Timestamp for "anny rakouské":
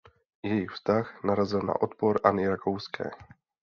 2.23-3.11